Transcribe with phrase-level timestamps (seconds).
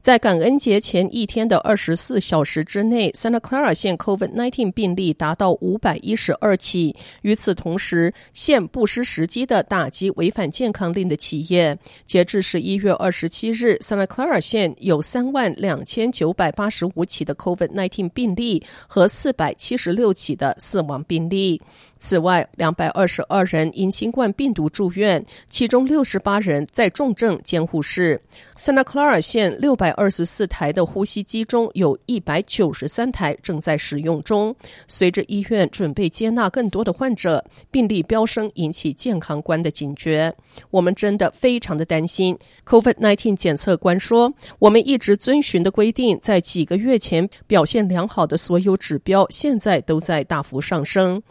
[0.00, 6.94] 在感恩节前一天的二十四小时之内，Santa Clara 县 COVID-19 病例达到五百一十二起。
[7.22, 11.76] 与此同时，县不失时机的打击违反健康令的企业。
[12.04, 21.60] 截至十一月二十七日，Santa Clara 县有三万两千九百八十五起的 COVID-19 病例和四百七十六起的死亡病例。
[21.98, 28.20] 此外，两百二十二人因新冠病毒住院，其中六十八人在重症监护室。
[28.56, 34.54] Santa Clara 县六百二十四台的呼吸机中有一百九十三台正在使用中。
[34.86, 40.34] 随着医院准备接纳更多的患者，病例飙升引起健康官的警觉。
[40.70, 42.36] 我们真的非常的担心。
[42.66, 51.22] COVID-19 检测官说：“我们一直遵循的规定，在几个月前表现良好的所有指标，现在都在大幅上升。”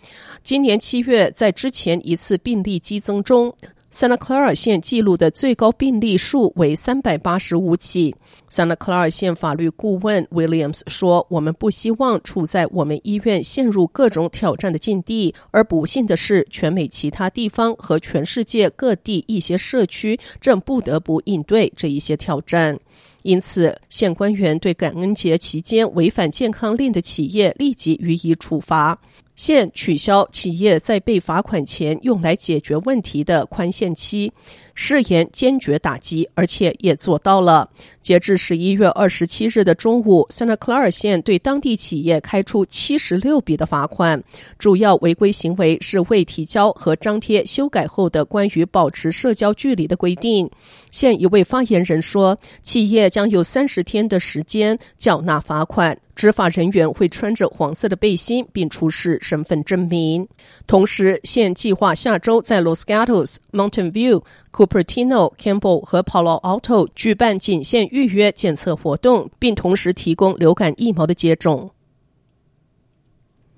[0.44, 3.54] 今年七月，在之前一次病例激增中
[3.96, 8.14] ，Santa Clara 县记录的最高病例数为三百八十五起。
[8.52, 22.78] Santa Clara 县法律顾问 Williams 说：“我们不希望处在我们医院陷入各种挑战的境地，而不幸的是，全美其他地方和全世界各地一些社区正不得不应对这一些挑战。
[23.24, 29.00] 因此，县官员对感恩节期间违反健康令的企业立即予以处罚。”
[29.36, 34.32] 现取消企业在被罚款前用来解决问题的宽限期。
[34.78, 37.70] 誓言坚决打击，而且也做到了。
[38.02, 44.22] 截至十一月二十七日的中午，Santa Clara 县对当地企业开出七十六笔的罚款，
[44.60, 50.52] 主要违规行为是未提交和张贴修改后的关于保持社交距离的规定。
[50.92, 55.98] 县一位发言人说，企业将有三十天的时间缴纳罚款。
[56.16, 60.28] 执法人员会穿着黄色的背心，并出示身份证明。
[60.66, 71.70] 同时，现计划下周在 Los Gatos、Mountain View、Cupertino、Campbell 和 Palo Alto 举办仅限预约检测活动，并同时提供流感疫苗的接种。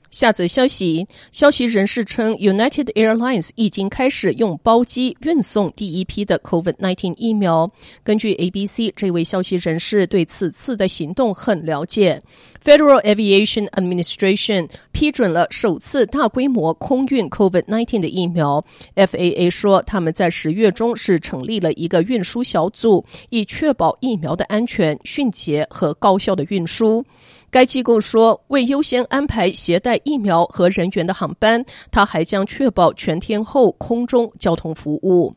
[0.09, 7.71] 下则消息，消息人士称，United Airlines 已经开始用包机运送第一批的 COVID-19 疫苗。
[8.03, 12.21] 根据 ABC，这位消息人士对此次的行动很了解。
[12.63, 18.63] Federal Aviation Administration 批准了首次大规模空运 COVID-19 的疫苗。
[18.95, 27.05] FAA 说，他们在十月中是成立了一个运输小组，以确保疫苗的安全、迅捷和高效的运输。
[27.57, 35.33] 该机构说，为优先安排携带疫苗和人员的航班，它还将确保全天候空中交通服务。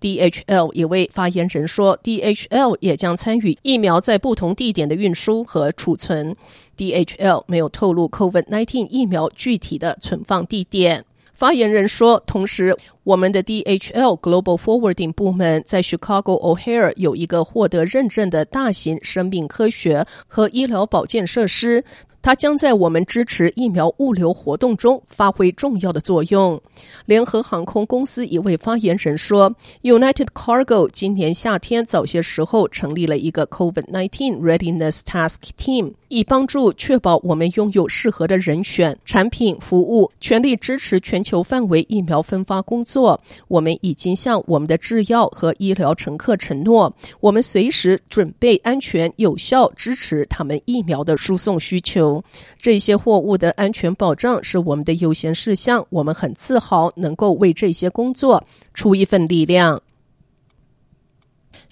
[0.00, 6.34] DHL 一位发言人说，DHL 也将参与疫苗在不同地点的运输和储存。
[6.76, 11.04] DHL 没有透露 COVID-19 疫苗具体的存放地点。
[11.42, 21.84] 发言人说，同时，我们的 DHL Global Forwarding 部门在 Chicago O'Hare 有一个获得认证的大型生命科学和医疗保健设施。
[22.24, 26.62] 它将在我们支持疫苗物流活动中发挥重要的作用。
[27.06, 43.18] 联合航空公司一位发言人说：“United Cargo 今年夏天早些时候成立了一个 COVID-19 Readiness Task Team，以帮助确保我们拥有适合的人选、产品、服务，全力支持全球范围疫苗分发工作。
[43.48, 52.22] 我们已经向我们的制药和医疗乘客承诺，我们随时准备安全有效支持他们疫苗的输送需求。”
[52.60, 58.44] 这些货物的安全保障是我们的优先事项，我们很自豪能够为这些工作
[58.74, 59.80] 出一份力量。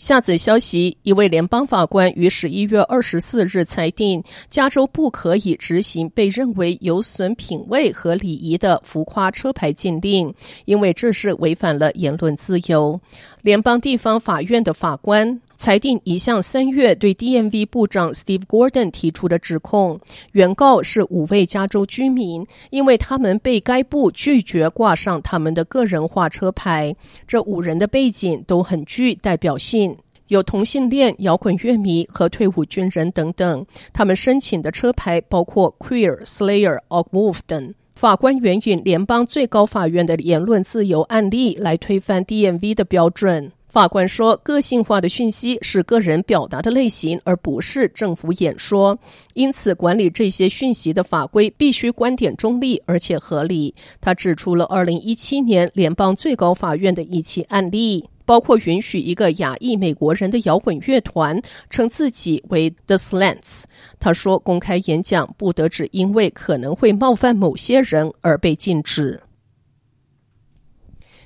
[0.01, 12.99] 下则消息：一位联邦法官于十一月二十四日裁定，加州不可以执行被认为有损品味和礼仪的浮夸车牌禁令，因为这是违反了言论自由。
[13.43, 15.39] 联邦地方法院的法官。
[15.61, 20.01] 裁定一项三月对 DMV 部长 Steve Gordon 提出的指控，
[20.33, 26.97] 原告是五位加州居民，因为他们被该部拒绝挂上他们的个人化车牌。
[27.27, 29.95] 这五人的背景都很具代表性，
[30.29, 33.67] 有同性恋、摇滚乐迷和退伍军人等等。
[33.93, 37.75] 他们申请的车牌包括 Queer、Slayer、Og Wolf 等。
[37.95, 43.53] 法官援引联邦最高法院的言论自由案例来推翻 DMV 的标准。
[43.71, 48.99] 法官说，个性化的讯息是个人表达的类型，而不是政府演说。
[49.35, 53.73] 因此，管理这些讯息的法规必须观点中立而且合理。
[54.01, 63.63] 他指出了二零一七年联邦最高法院的一起案例，包括允许一个亚裔美国人的摇滚乐团称自己为 The Slants。
[64.01, 69.21] 他说，公开演讲不得只因为可能会冒犯某些人而被禁止。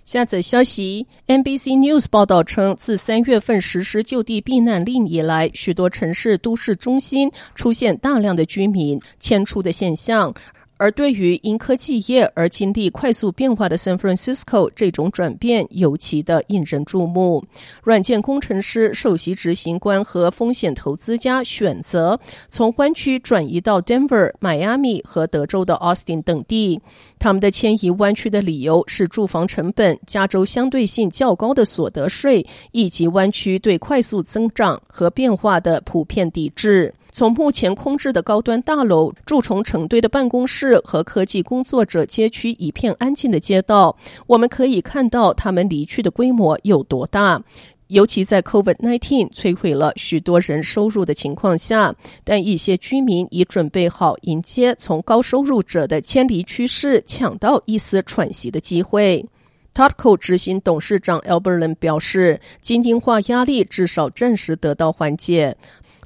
[0.05, 10.35] 下载消息，NBC News 报道称，自三月份实施就地避难令以来，许多城市都市中心出现大量的居民迁出的现象。
[10.85, 17.43] 而对于因科技业而经历快速变化的 San Francisco，这种转变尤其的引人注目。
[17.83, 22.21] 软件工程师、首席执行官和风险投资家选择
[22.51, 26.79] 从湾区转移到 Denver、迈阿密和德州的 Austin 等地。
[27.19, 36.93] 他们的迁移湾区的理由是住房成本、加州相对性较高的所得税，以及湾区对快速增长和变化的普遍抵制。
[37.15, 43.97] 从目前空置的高端大楼、蛀虫成堆的办公室和科技工作者街区一片安静的街道，
[44.27, 47.41] 我们可以看到他们离去的规模有多大。
[47.87, 51.95] 尤其在 COVID-19 摧毁了许多人收入的情况下，
[52.25, 59.25] 但一些居民已准备好迎接从高收入者的迁离趋势，抢到一丝喘息的机会。
[59.73, 65.57] Totco 执行董事长 Albert Lin 表示，精英化压力至少暂时得到缓解。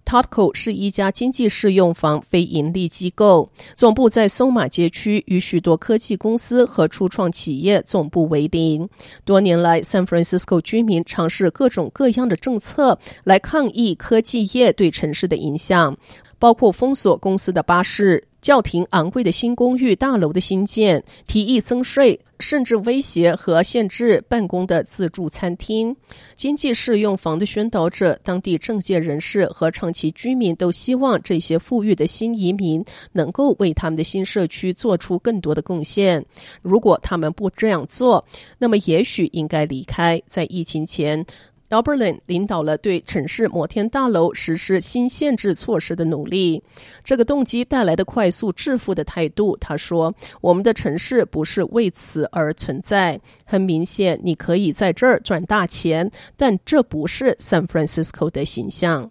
[0.09, 8.89] Totco 是一家经济适用房非盈利机构，总部在松马街区，与许多科技公司和初创企业总部为邻。
[9.27, 15.95] 多年来，San Francisco 居民尝试各种各样的政策来抗议科技业对城市的影响，
[16.39, 18.25] 包括封锁公司的巴士。
[18.41, 25.95] 叫停昂贵的新公寓大楼的新建，提议增税，甚至威胁和限制办公的自助餐厅。
[26.35, 36.25] 经济适用房的宣导者、当地政界人士和长期居民都希望这些富裕的新移民能够为他们的新社区做出更多的贡献。
[36.63, 38.25] 如果他们不这样做，
[38.59, 40.21] 那么也许应该离开。
[40.27, 41.25] 在疫情前。
[41.71, 46.63] Alberlin 领导了对城市摩天大楼实施新限制措施的努力。
[47.05, 53.21] 这个动机带来的快速致富的态度，他说：“我们的城市不是为此而存在。
[53.45, 59.11] 很明显，你可以在这儿赚大钱，但这不是 San Francisco 的形象。”